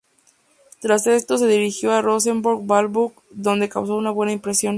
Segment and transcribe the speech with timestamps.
[0.81, 4.69] Tras esto, se dirigió al Rosenborg Ballklub, donde causó una buena impresión.